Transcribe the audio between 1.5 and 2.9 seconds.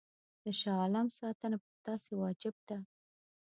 پر تاسي واجب ده.